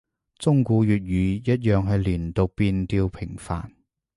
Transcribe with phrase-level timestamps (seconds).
[0.39, 3.71] 中古粵語一樣係連讀變調頻繁